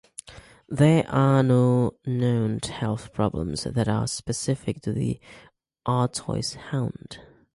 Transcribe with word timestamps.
There 0.67 1.07
are 1.11 1.43
no 1.43 1.95
known 2.07 2.57
health 2.63 3.13
problems 3.13 3.65
that 3.65 3.87
are 3.87 4.07
specific 4.07 4.81
to 4.81 4.93
the 4.93 5.19
Artois 5.87 6.55
Hound. 6.71 7.19